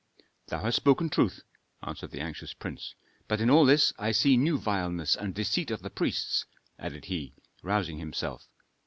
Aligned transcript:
"Thou 0.47 0.61
hast 0.63 0.77
spoken 0.77 1.09
truth!" 1.11 1.43
answered 1.83 2.09
the 2.09 2.21
anxious 2.21 2.55
prince. 2.55 2.95
"But 3.27 3.39
in 3.39 3.51
all 3.51 3.65
this 3.65 3.93
I 3.99 4.13
see 4.13 4.35
new 4.35 4.57
vileness 4.57 5.15
and 5.15 5.35
deceit 5.35 5.69
of 5.69 5.83
the 5.83 5.91
priests," 5.91 6.47
added 6.79 7.05
he, 7.05 7.35
rousing 7.61 7.99
himself. 7.99 8.49